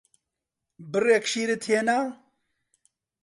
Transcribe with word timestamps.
بڕێک 0.91 1.23
شیرت 1.31 1.61
هێنا؟ 1.69 1.99